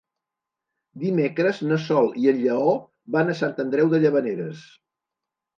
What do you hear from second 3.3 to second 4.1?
a Sant Andreu de